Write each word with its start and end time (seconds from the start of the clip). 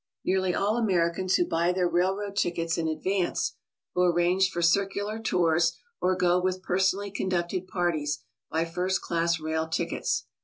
Nearly 0.25 0.55
all 0.55 0.77
Americans 0.77 1.35
who 1.35 1.45
buy 1.45 1.71
their 1.71 1.87
railroad 1.87 2.35
tickets 2.35 2.75
in 2.75 2.87
advance, 2.87 3.55
who 3.93 4.01
arrange 4.01 4.49
for 4.49 4.59
circular 4.63 5.19
tours 5.19 5.77
or 6.01 6.15
go 6.15 6.41
with 6.41 6.63
personally 6.63 7.11
conducted 7.11 7.67
parties, 7.67 8.23
buy 8.49 8.65
first 8.65 9.01
class 9.03 9.39
rail 9.39 9.67
tickets. 9.69 10.25